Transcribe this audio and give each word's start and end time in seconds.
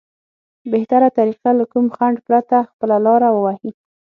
بهتره 0.71 1.07
طريقه 1.19 1.49
له 1.59 1.65
کوم 1.71 1.85
خنډ 1.95 2.17
پرته 2.27 2.57
خپله 2.71 2.95
لاره 3.05 3.29
ووهي. 3.31 3.71